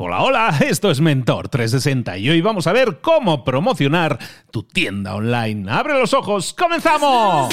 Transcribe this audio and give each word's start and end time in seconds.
Hola, 0.00 0.22
hola, 0.22 0.58
esto 0.60 0.92
es 0.92 1.00
Mentor 1.00 1.48
360 1.48 2.18
y 2.18 2.30
hoy 2.30 2.40
vamos 2.40 2.68
a 2.68 2.72
ver 2.72 3.00
cómo 3.00 3.42
promocionar 3.42 4.16
tu 4.52 4.62
tienda 4.62 5.16
online. 5.16 5.68
¡Abre 5.68 5.94
los 5.94 6.14
ojos! 6.14 6.54
¡Comenzamos! 6.56 7.52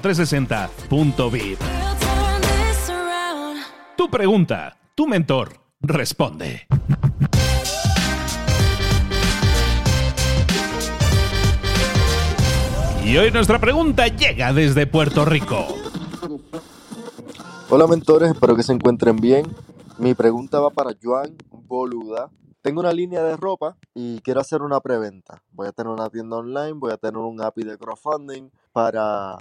mentor360.vip. 0.00 1.58
Tu 3.96 4.10
pregunta, 4.10 4.76
tu 4.94 5.06
mentor 5.06 5.52
responde. 5.80 6.66
Y 13.04 13.16
hoy 13.16 13.30
nuestra 13.30 13.58
pregunta 13.58 14.06
llega 14.08 14.52
desde 14.52 14.86
Puerto 14.86 15.24
Rico. 15.24 15.66
Hola 17.68 17.86
mentores, 17.86 18.30
espero 18.30 18.56
que 18.56 18.62
se 18.62 18.72
encuentren 18.72 19.16
bien. 19.16 19.46
Mi 19.98 20.14
pregunta 20.14 20.60
va 20.60 20.70
para 20.70 20.92
Joan 21.00 21.36
Boluda. 21.50 22.30
Tengo 22.62 22.80
una 22.80 22.92
línea 22.92 23.22
de 23.22 23.36
ropa 23.36 23.76
y 23.94 24.20
quiero 24.20 24.40
hacer 24.40 24.62
una 24.62 24.80
preventa. 24.80 25.42
Voy 25.52 25.66
a 25.68 25.72
tener 25.72 25.92
una 25.92 26.10
tienda 26.10 26.36
online, 26.36 26.72
voy 26.72 26.92
a 26.92 26.96
tener 26.96 27.16
un 27.16 27.40
API 27.40 27.64
de 27.64 27.78
crowdfunding 27.78 28.50
para 28.72 29.38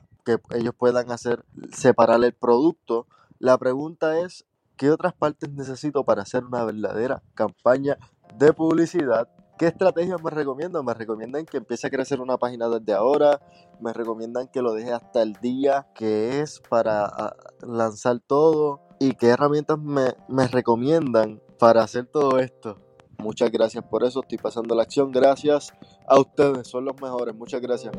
ellos 0.52 0.74
puedan 0.78 1.12
hacer 1.12 1.46
separar 1.72 2.24
el 2.24 2.34
producto. 2.34 3.08
La 3.40 3.58
pregunta 3.58 4.20
es, 4.20 4.46
¿qué 4.78 4.92
otras 4.92 5.14
partes 5.14 5.52
necesito 5.52 6.04
para 6.04 6.24
hacer 6.24 6.44
una 6.44 6.64
verdadera 6.64 7.24
campaña 7.34 7.98
de 8.38 8.54
publicidad? 8.54 9.28
¿Qué 9.58 9.68
estrategias 9.68 10.24
me 10.24 10.30
recomiendan? 10.30 10.86
Me 10.86 10.94
recomiendan 10.94 11.46
que 11.46 11.58
empiece 11.58 11.88
a 11.88 11.90
crecer 11.90 12.22
una 12.22 12.38
página 12.38 12.70
desde 12.70 12.94
ahora, 12.94 13.42
me 13.82 13.92
recomiendan 13.92 14.48
que 14.48 14.62
lo 14.62 14.74
deje 14.74 14.94
hasta 14.94 15.22
el 15.22 15.34
día 15.34 15.88
que 15.96 16.40
es 16.40 16.62
para 16.70 17.06
ah, 17.06 17.36
lanzar 17.62 18.20
todo 18.26 18.82
y 19.00 19.14
qué 19.14 19.28
herramientas 19.28 19.78
me, 19.78 20.16
me 20.30 20.48
recomiendan 20.48 21.42
para 21.58 21.84
hacer 21.84 22.06
todo 22.06 22.40
esto. 22.40 22.78
Muchas 23.20 23.52
gracias 23.52 23.84
por 23.84 24.06
eso, 24.06 24.22
estoy 24.22 24.38
pasando 24.38 24.74
la 24.76 24.84
acción. 24.84 25.12
Gracias 25.12 25.74
a 26.08 26.20
ustedes, 26.20 26.68
son 26.68 26.86
los 26.86 27.00
mejores. 27.02 27.36
Muchas 27.36 27.60
gracias. 27.60 27.94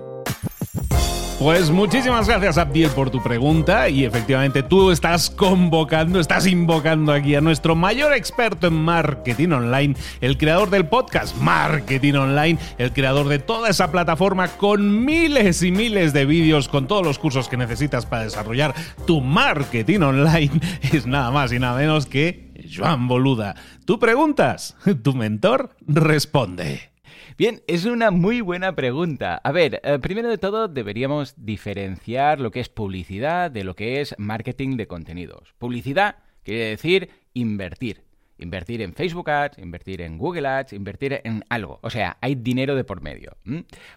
Pues 1.41 1.71
muchísimas 1.71 2.29
gracias 2.29 2.59
Abdiel 2.59 2.91
por 2.91 3.09
tu 3.09 3.23
pregunta 3.23 3.89
y 3.89 4.05
efectivamente 4.05 4.63
tú 4.63 4.91
estás 4.91 5.31
convocando, 5.31 6.21
estás 6.21 6.47
invocando 6.47 7.15
aquí 7.15 7.35
a 7.35 7.41
nuestro 7.41 7.75
mayor 7.75 8.13
experto 8.13 8.67
en 8.67 8.75
marketing 8.75 9.49
online, 9.49 9.95
el 10.21 10.37
creador 10.37 10.69
del 10.69 10.85
podcast 10.85 11.35
Marketing 11.39 12.13
Online, 12.13 12.59
el 12.77 12.93
creador 12.93 13.29
de 13.29 13.39
toda 13.39 13.71
esa 13.71 13.91
plataforma 13.91 14.49
con 14.49 15.07
miles 15.07 15.63
y 15.63 15.71
miles 15.71 16.13
de 16.13 16.27
vídeos, 16.27 16.69
con 16.69 16.87
todos 16.87 17.07
los 17.07 17.19
cursos 17.19 17.49
que 17.49 17.57
necesitas 17.57 18.05
para 18.05 18.25
desarrollar 18.25 18.75
tu 19.07 19.23
marketing 19.23 20.01
online, 20.01 20.61
es 20.93 21.07
nada 21.07 21.31
más 21.31 21.55
y 21.55 21.59
nada 21.59 21.79
menos 21.79 22.05
que 22.05 22.51
Joan 22.71 23.09
Boluda. 23.09 23.55
Tú 23.87 23.99
preguntas, 23.99 24.77
tu 25.03 25.15
mentor 25.15 25.75
responde. 25.89 26.91
Bien, 27.37 27.63
es 27.67 27.85
una 27.85 28.11
muy 28.11 28.41
buena 28.41 28.75
pregunta. 28.75 29.41
A 29.43 29.53
ver, 29.53 29.81
eh, 29.85 29.99
primero 30.01 30.29
de 30.29 30.39
todo 30.39 30.69
deberíamos 30.69 31.35
diferenciar 31.37 32.41
lo 32.41 32.51
que 32.51 32.61
es 32.61 32.69
publicidad 32.69 33.51
de 33.51 33.65
lo 33.65 33.75
que 33.75 34.01
es 34.01 34.15
marketing 34.19 34.77
de 34.77 34.87
contenidos. 34.87 35.55
Publicidad 35.59 36.17
quiere 36.45 36.71
decir 36.71 37.11
invertir. 37.35 38.03
Invertir 38.39 38.81
en 38.81 38.95
Facebook 38.95 39.29
Ads, 39.29 39.59
invertir 39.59 40.01
en 40.01 40.17
Google 40.17 40.49
Ads, 40.49 40.73
invertir 40.73 41.21
en 41.25 41.45
algo. 41.51 41.79
O 41.83 41.91
sea, 41.91 42.17
hay 42.23 42.37
dinero 42.37 42.75
de 42.75 42.85
por 42.85 43.03
medio. 43.03 43.37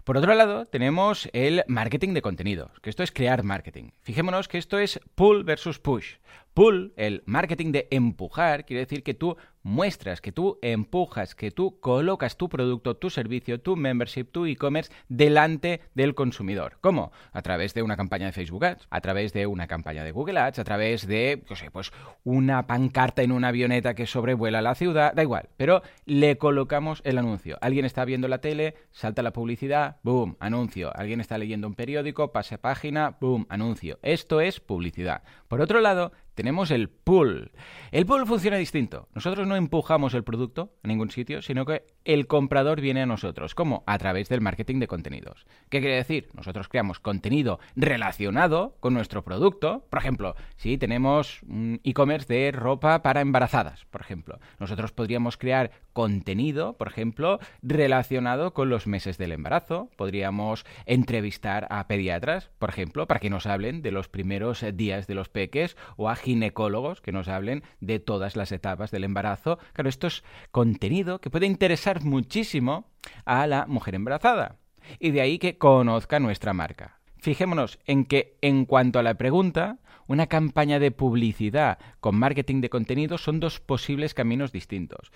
Por 0.03 0.17
otro 0.17 0.35
lado, 0.35 0.65
tenemos 0.65 1.29
el 1.31 1.63
marketing 1.67 2.13
de 2.13 2.21
contenidos, 2.21 2.69
que 2.81 2.89
esto 2.89 3.03
es 3.03 3.13
crear 3.13 3.43
marketing. 3.43 3.91
Fijémonos 4.01 4.49
que 4.49 4.57
esto 4.57 4.79
es 4.79 4.99
pull 5.15 5.45
versus 5.45 5.79
push. 5.79 6.15
Pull, 6.53 6.93
el 6.97 7.23
marketing 7.25 7.71
de 7.71 7.87
empujar, 7.89 8.65
quiere 8.65 8.81
decir 8.81 9.01
que 9.01 9.15
tú 9.15 9.37
muestras, 9.63 10.21
que 10.21 10.31
tú 10.31 10.59
empujas, 10.61 11.35
que 11.35 11.49
tú 11.49 11.79
colocas 11.79 12.37
tu 12.37 12.49
producto, 12.49 12.97
tu 12.97 13.09
servicio, 13.09 13.59
tu 13.61 13.75
membership, 13.75 14.25
tu 14.25 14.45
e-commerce 14.45 14.91
delante 15.07 15.81
del 15.95 16.13
consumidor. 16.13 16.77
¿Cómo? 16.81 17.11
A 17.31 17.41
través 17.41 17.73
de 17.73 17.81
una 17.81 17.95
campaña 17.95 18.27
de 18.27 18.33
Facebook 18.33 18.65
Ads, 18.65 18.87
a 18.89 19.01
través 19.01 19.33
de 19.33 19.47
una 19.47 19.67
campaña 19.67 20.03
de 20.03 20.11
Google 20.11 20.39
Ads, 20.39 20.59
a 20.59 20.63
través 20.63 21.07
de, 21.07 21.43
no 21.49 21.55
sé, 21.55 21.71
pues 21.71 21.91
una 22.23 22.67
pancarta 22.67 23.23
en 23.23 23.31
una 23.31 23.47
avioneta 23.47 23.95
que 23.95 24.05
sobrevuela 24.05 24.61
la 24.61 24.75
ciudad, 24.75 25.13
da 25.13 25.23
igual, 25.23 25.49
pero 25.57 25.81
le 26.05 26.37
colocamos 26.37 27.01
el 27.05 27.17
anuncio. 27.17 27.57
Alguien 27.61 27.85
está 27.85 28.05
viendo 28.05 28.27
la 28.27 28.41
tele, 28.41 28.75
salta 28.91 29.23
la 29.23 29.33
publicidad, 29.33 29.97
boom, 30.03 30.35
anuncio. 30.39 30.91
Alguien 30.95 31.21
está 31.21 31.37
leyendo 31.37 31.67
un 31.67 31.75
periódico, 31.75 32.31
pase 32.31 32.57
página, 32.57 33.17
boom, 33.21 33.47
anuncio. 33.49 33.97
Esto 34.01 34.41
es 34.41 34.59
publicidad. 34.59 35.23
Por 35.47 35.61
otro 35.61 35.79
lado, 35.79 36.11
tenemos 36.33 36.71
el 36.71 36.89
pull. 36.89 37.51
El 37.91 38.05
pull 38.05 38.25
funciona 38.25 38.57
distinto. 38.57 39.07
Nosotros 39.13 39.47
no 39.47 39.55
empujamos 39.55 40.13
el 40.13 40.23
producto 40.23 40.73
a 40.83 40.87
ningún 40.87 41.11
sitio, 41.11 41.41
sino 41.41 41.65
que 41.65 41.83
el 42.05 42.27
comprador 42.27 42.81
viene 42.81 43.01
a 43.01 43.05
nosotros. 43.05 43.55
¿Cómo? 43.55 43.83
A 43.85 43.97
través 43.97 44.29
del 44.29 44.41
marketing 44.41 44.79
de 44.79 44.87
contenidos. 44.87 45.45
¿Qué 45.69 45.79
quiere 45.79 45.95
decir? 45.95 46.29
Nosotros 46.33 46.67
creamos 46.67 46.99
contenido 46.99 47.59
relacionado 47.75 48.75
con 48.79 48.93
nuestro 48.93 49.23
producto. 49.23 49.85
Por 49.89 49.99
ejemplo, 49.99 50.35
si 50.57 50.77
tenemos 50.77 51.41
un 51.43 51.79
e-commerce 51.83 52.33
de 52.33 52.51
ropa 52.51 53.01
para 53.01 53.21
embarazadas, 53.21 53.85
por 53.85 54.01
ejemplo, 54.01 54.39
nosotros 54.59 54.91
podríamos 54.91 55.37
crear 55.37 55.71
contenido, 55.93 56.75
por 56.77 56.87
ejemplo, 56.87 57.39
relacionado 57.61 58.53
con 58.53 58.69
los 58.69 58.87
meses 58.87 59.17
del 59.17 59.31
embarazo. 59.31 59.89
Podríamos 59.95 60.65
entrevistar 60.85 61.67
a 61.69 61.87
pediatras, 61.87 62.49
por 62.57 62.69
ejemplo, 62.69 63.07
para 63.07 63.19
que 63.19 63.29
nos 63.29 63.45
hablen 63.45 63.81
de 63.81 63.91
los 63.91 64.09
primeros 64.09 64.65
días 64.73 65.07
de 65.07 65.15
los 65.15 65.29
peques 65.29 65.77
o 65.95 66.09
a 66.09 66.15
ginecólogos 66.23 67.01
que 67.01 67.11
nos 67.11 67.27
hablen 67.27 67.63
de 67.81 67.99
todas 67.99 68.35
las 68.35 68.51
etapas 68.51 68.91
del 68.91 69.03
embarazo. 69.03 69.59
Claro, 69.73 69.89
esto 69.89 70.07
es 70.07 70.23
contenido 70.51 71.19
que 71.19 71.29
puede 71.29 71.45
interesar 71.45 72.03
muchísimo 72.03 72.89
a 73.25 73.45
la 73.45 73.65
mujer 73.67 73.95
embarazada. 73.95 74.57
Y 74.99 75.11
de 75.11 75.21
ahí 75.21 75.37
que 75.37 75.57
conozca 75.57 76.19
nuestra 76.19 76.53
marca. 76.53 76.99
Fijémonos 77.17 77.79
en 77.85 78.05
que 78.05 78.37
en 78.41 78.65
cuanto 78.65 78.99
a 78.99 79.03
la 79.03 79.13
pregunta, 79.13 79.77
una 80.07 80.27
campaña 80.27 80.79
de 80.79 80.91
publicidad 80.91 81.77
con 82.01 82.17
marketing 82.17 82.59
de 82.59 82.69
contenido 82.69 83.17
son 83.17 83.39
dos 83.39 83.61
posibles 83.61 84.13
caminos 84.13 84.51
distintos. 84.51 85.11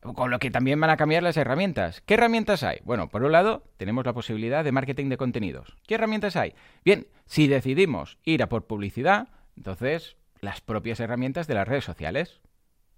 Con 0.00 0.30
lo 0.30 0.38
que 0.38 0.52
también 0.52 0.80
van 0.80 0.90
a 0.90 0.96
cambiar 0.96 1.24
las 1.24 1.36
herramientas. 1.36 2.00
¿Qué 2.02 2.14
herramientas 2.14 2.62
hay? 2.62 2.78
Bueno, 2.84 3.08
por 3.08 3.24
un 3.24 3.32
lado, 3.32 3.64
tenemos 3.76 4.06
la 4.06 4.12
posibilidad 4.12 4.62
de 4.62 4.70
marketing 4.70 5.08
de 5.08 5.16
contenidos. 5.16 5.76
¿Qué 5.86 5.96
herramientas 5.96 6.36
hay? 6.36 6.54
Bien, 6.84 7.08
si 7.26 7.48
decidimos 7.48 8.18
ir 8.22 8.44
a 8.44 8.48
por 8.48 8.66
publicidad, 8.66 9.28
entonces 9.56 10.16
las 10.40 10.60
propias 10.60 11.00
herramientas 11.00 11.46
de 11.46 11.54
las 11.54 11.68
redes 11.68 11.84
sociales. 11.84 12.40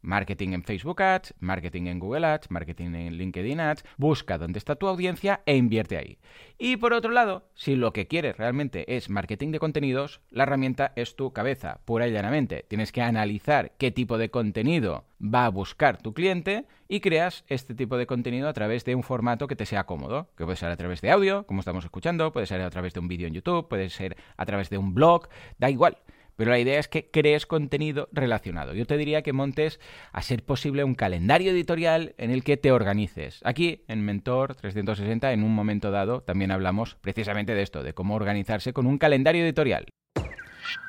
Marketing 0.02 0.54
en 0.54 0.64
Facebook 0.64 1.02
Ads, 1.02 1.34
marketing 1.40 1.86
en 1.86 1.98
Google 1.98 2.26
Ads, 2.26 2.50
marketing 2.50 2.94
en 2.94 3.18
LinkedIn 3.18 3.60
Ads. 3.60 3.84
Busca 3.98 4.38
dónde 4.38 4.58
está 4.58 4.76
tu 4.76 4.88
audiencia 4.88 5.42
e 5.44 5.56
invierte 5.56 5.98
ahí. 5.98 6.18
Y 6.58 6.78
por 6.78 6.94
otro 6.94 7.10
lado, 7.10 7.50
si 7.54 7.76
lo 7.76 7.92
que 7.92 8.06
quieres 8.06 8.38
realmente 8.38 8.96
es 8.96 9.10
marketing 9.10 9.50
de 9.50 9.58
contenidos, 9.58 10.22
la 10.30 10.44
herramienta 10.44 10.92
es 10.96 11.16
tu 11.16 11.32
cabeza, 11.32 11.81
pura 11.84 12.08
y 12.08 12.12
llanamente. 12.12 12.64
Tienes 12.66 12.92
que 12.92 13.02
analizar 13.02 13.72
qué 13.76 13.90
tipo 13.90 14.16
de 14.16 14.31
contenido 14.31 15.04
va 15.22 15.44
a 15.44 15.50
buscar 15.50 15.98
tu 15.98 16.14
cliente 16.14 16.64
y 16.88 17.00
creas 17.00 17.44
este 17.48 17.75
tipo 17.75 17.98
de 17.98 18.06
contenido 18.06 18.48
a 18.48 18.54
través 18.54 18.86
de 18.86 18.94
un 18.94 19.02
formato 19.02 19.48
que 19.48 19.56
te 19.56 19.66
sea 19.66 19.84
cómodo, 19.84 20.31
que 20.34 20.44
puede 20.44 20.56
ser 20.56 20.70
a 20.70 20.76
través 20.76 21.02
de 21.02 21.10
audio, 21.10 21.44
como 21.46 21.60
estamos 21.60 21.84
escuchando, 21.84 22.32
puede 22.32 22.46
ser 22.46 22.62
a 22.62 22.70
través 22.70 22.94
de 22.94 23.00
un 23.00 23.08
vídeo 23.08 23.28
en 23.28 23.34
YouTube, 23.34 23.69
puede 23.69 23.90
ser 23.90 24.16
a 24.38 24.46
través 24.46 24.70
de 24.70 24.78
un 24.78 24.94
blog, 24.94 25.28
da 25.58 25.69
igual. 25.69 25.98
Pero 26.40 26.52
la 26.52 26.58
idea 26.58 26.81
es 26.81 26.88
que 26.88 27.10
crees 27.10 27.44
contenido 27.44 28.08
relacionado. 28.12 28.72
Yo 28.72 28.87
te 28.87 28.96
diría 28.96 29.20
que 29.20 29.34
montes, 29.34 29.78
a 30.10 30.22
ser 30.22 30.42
posible, 30.42 30.84
un 30.84 30.94
calendario 30.94 31.52
editorial 31.52 32.14
en 32.16 32.31
el 32.31 32.44
que 32.44 32.56
te 32.56 32.72
organices. 32.72 33.40
Aquí, 33.44 33.82
en 33.88 34.02
Mentor 34.06 34.54
360, 34.54 35.34
en 35.34 35.42
un 35.42 35.54
momento 35.54 35.90
dado, 35.90 36.22
también 36.22 36.50
hablamos 36.50 36.96
precisamente 37.02 37.54
de 37.54 37.60
esto, 37.60 37.82
de 37.82 37.92
cómo 37.92 38.14
organizarse 38.14 38.72
con 38.72 38.87
un 38.87 38.96
calendario 38.96 39.44
editorial. 39.44 39.84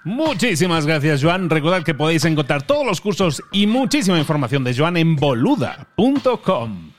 Muchísimas 0.06 0.86
gracias, 0.86 1.21
Joan. 1.21 1.50
Recordad 1.50 1.83
que 1.83 1.95
podéis 1.95 2.24
encontrar 2.24 2.65
todos 2.65 2.86
los 2.86 3.01
cursos 3.01 3.44
y 3.51 3.68
muchísima 3.68 4.18
información 4.19 4.63
de 4.63 4.74
Joan 4.74 4.95
en 4.95 5.18
boluda.com. 5.18 6.92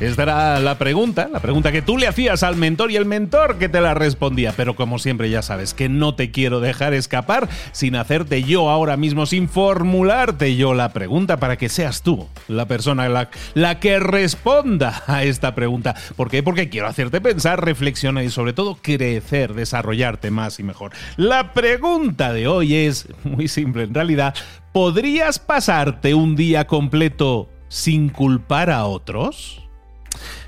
Esta 0.00 0.22
era 0.22 0.60
la 0.60 0.78
pregunta, 0.78 1.28
la 1.32 1.40
pregunta 1.40 1.72
que 1.72 1.82
tú 1.82 1.98
le 1.98 2.06
hacías 2.06 2.44
al 2.44 2.54
mentor 2.54 2.92
y 2.92 2.96
el 2.96 3.04
mentor 3.04 3.58
que 3.58 3.68
te 3.68 3.80
la 3.80 3.94
respondía. 3.94 4.54
Pero 4.56 4.76
como 4.76 5.00
siempre 5.00 5.28
ya 5.28 5.42
sabes 5.42 5.74
que 5.74 5.88
no 5.88 6.14
te 6.14 6.30
quiero 6.30 6.60
dejar 6.60 6.94
escapar 6.94 7.48
sin 7.72 7.96
hacerte 7.96 8.44
yo 8.44 8.70
ahora 8.70 8.96
mismo, 8.96 9.26
sin 9.26 9.48
formularte 9.48 10.54
yo 10.54 10.72
la 10.72 10.92
pregunta 10.92 11.38
para 11.38 11.56
que 11.56 11.68
seas 11.68 12.02
tú 12.02 12.28
la 12.46 12.66
persona 12.66 13.08
la, 13.54 13.80
que 13.80 13.98
responda 13.98 15.02
a 15.08 15.24
esta 15.24 15.56
pregunta. 15.56 15.96
¿Por 16.14 16.30
qué? 16.30 16.44
Porque 16.44 16.68
quiero 16.68 16.86
hacerte 16.86 17.20
pensar, 17.20 17.64
reflexionar 17.64 18.22
y 18.22 18.30
sobre 18.30 18.52
todo 18.52 18.78
crecer, 18.80 19.54
desarrollarte 19.54 20.30
más 20.30 20.60
y 20.60 20.62
mejor. 20.62 20.92
La 21.16 21.52
pregunta 21.52 22.32
de 22.32 22.46
hoy 22.46 22.74
es 22.74 23.08
muy 23.24 23.48
simple 23.48 23.82
en 23.82 23.94
realidad. 23.94 24.32
¿Podrías 24.72 25.40
pasarte 25.40 26.14
un 26.14 26.36
día 26.36 26.68
completo 26.68 27.48
sin 27.68 28.10
culpar 28.10 28.70
a 28.70 28.84
otros? 28.84 29.67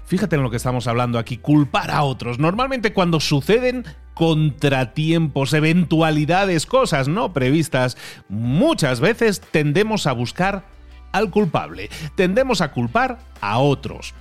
Fíjate 0.05 0.37
en 0.37 0.43
lo 0.43 0.51
que 0.51 0.57
estamos 0.57 0.87
hablando 0.87 1.19
aquí, 1.19 1.37
culpar 1.37 1.91
a 1.91 2.03
otros. 2.03 2.39
Normalmente 2.39 2.93
cuando 2.93 3.21
suceden 3.21 3.85
contratiempos, 4.15 5.53
eventualidades, 5.55 6.67
cosas 6.67 7.09
no 7.09 7.33
previstas, 7.33 7.97
muchas 8.29 9.01
veces 9.01 9.41
tendemos 9.41 10.07
a 10.07 10.13
buscar 10.13 10.65
al 11.13 11.31
culpable, 11.31 11.91
tendemos 12.15 12.61
a 12.61 12.73
culpar 12.73 13.19
a 13.41 13.59
otros. 13.59 14.15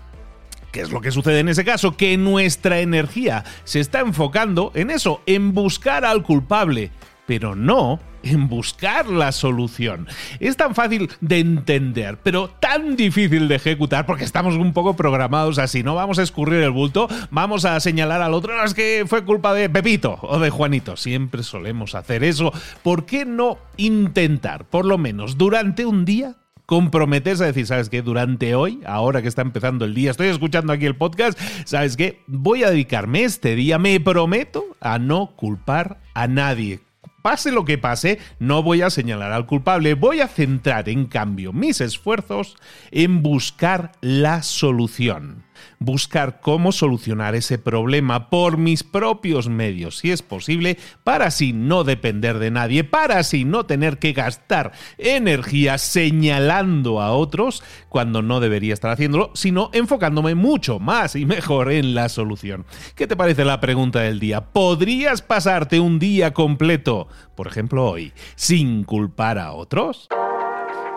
¿Qué 0.72 0.82
es 0.82 0.92
lo 0.92 1.02
que 1.02 1.12
sucede 1.12 1.40
en 1.40 1.50
ese 1.50 1.66
caso? 1.66 1.98
Que 1.98 2.16
nuestra 2.18 2.80
energía 2.80 3.44
se 3.64 3.80
está 3.80 4.02
enfocando 4.02 4.72
en 4.76 4.92
eso, 4.92 5.22
en 5.26 5.54
buscar 5.54 6.06
al 6.06 6.24
culpable, 6.24 6.92
pero 7.26 7.56
no 7.56 8.00
en 8.24 8.48
buscar 8.48 9.08
la 9.08 9.32
solución. 9.32 10.08
Es 10.40 10.58
tan 10.58 10.76
fácil 10.76 11.10
de 11.22 11.40
entender, 11.40 12.18
pero 12.24 12.50
tan 12.60 12.96
difícil 12.96 13.48
de 13.48 13.56
ejecutar 13.56 14.06
porque 14.06 14.24
estamos 14.24 14.56
un 14.56 14.74
poco 14.74 14.96
programados 14.96 15.60
así. 15.60 15.84
No 15.84 15.96
vamos 15.96 16.20
a 16.20 16.24
escurrir 16.24 16.62
el 16.62 16.72
bulto, 16.72 17.08
vamos 17.32 17.66
a 17.66 17.80
señalar 17.80 18.22
al 18.22 18.34
otro, 18.34 18.64
es 18.64 18.74
que 18.74 19.06
fue 19.08 19.26
culpa 19.26 19.54
de 19.54 19.70
Pepito 19.70 20.20
o 20.22 20.40
de 20.40 20.50
Juanito. 20.50 20.98
Siempre 20.98 21.44
solemos 21.44 21.96
hacer 21.96 22.24
eso. 22.24 22.52
¿Por 22.84 23.06
qué 23.06 23.26
no 23.26 23.58
intentar, 23.78 24.66
por 24.66 24.86
lo 24.86 24.98
menos 24.98 25.38
durante 25.38 25.86
un 25.86 26.06
día, 26.06 26.36
comprometes 26.70 27.42
a 27.42 27.46
decir, 27.46 27.66
¿sabes 27.66 27.90
qué? 27.90 28.04
Durante 28.04 28.54
hoy, 28.54 28.82
ahora 28.86 29.24
que 29.24 29.28
está 29.28 29.42
empezando 29.42 29.86
el 29.86 29.96
día, 29.96 30.12
estoy 30.12 30.28
escuchando 30.28 30.72
aquí 30.72 30.86
el 30.86 30.96
podcast, 30.96 31.40
¿sabes 31.66 31.98
qué? 31.98 32.22
Voy 32.28 32.64
a 32.64 32.70
dedicarme 32.70 33.24
este 33.24 33.56
día, 33.56 33.80
me 33.80 34.00
prometo, 34.00 34.64
a 34.80 35.00
no 35.00 35.36
culpar 35.36 36.00
a 36.14 36.28
nadie 36.28 36.82
Pase 37.22 37.52
lo 37.52 37.66
que 37.66 37.78
pase, 37.78 38.20
no 38.40 38.64
voy 38.64 38.82
a 38.82 38.90
señalar 38.90 39.32
al 39.32 39.46
culpable, 39.46 39.94
voy 39.94 40.22
a 40.22 40.28
centrar 40.28 40.88
en 40.90 41.06
cambio 41.06 41.54
mis 41.54 41.82
esfuerzos 41.82 42.56
en 42.92 43.22
buscar 43.22 43.92
la 44.02 44.42
solución 44.44 45.49
buscar 45.80 46.40
cómo 46.42 46.72
solucionar 46.72 47.36
ese 47.36 47.58
problema 47.58 48.30
por 48.30 48.58
mis 48.58 48.84
propios 48.84 49.50
medios, 49.50 49.98
si 49.98 50.12
es 50.12 50.22
posible, 50.22 50.78
para 51.04 51.28
así 51.28 51.54
no 51.54 51.84
depender 51.84 52.40
de 52.40 52.52
nadie, 52.52 52.84
para 52.84 53.20
así 53.20 53.46
no 53.46 53.66
tener 53.66 54.00
que 54.00 54.14
gastar 54.14 54.72
energía 54.98 55.78
señalando 55.78 57.02
a 57.02 57.12
otros 57.12 57.64
cuando 57.90 58.22
no 58.22 58.40
debería 58.40 58.74
estar 58.74 58.92
haciéndolo, 58.92 59.32
sino 59.34 59.70
enfocándome 59.74 60.36
mucho 60.36 60.80
más 60.80 61.16
y 61.16 61.26
mejor 61.26 61.72
en 61.72 61.96
la 61.96 62.10
solución. 62.10 62.66
¿Qué 62.96 63.08
te 63.08 63.16
parece 63.16 63.46
la 63.46 63.60
pregunta 63.60 64.02
del 64.02 64.20
día? 64.20 64.42
¿Podrías 64.42 65.22
pasarte 65.22 65.80
un 65.80 66.00
día 66.00 66.34
completo, 66.34 67.08
por 67.36 67.48
ejemplo 67.48 67.90
hoy, 67.90 68.14
sin 68.36 68.84
culpar 68.84 69.38
a 69.38 69.54
otros? 69.54 70.10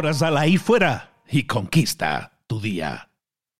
Ahora 0.00 0.14
sal 0.14 0.38
ahí 0.38 0.56
fuera 0.56 1.12
y 1.28 1.42
conquista 1.42 2.32
tu 2.46 2.58
día. 2.58 3.09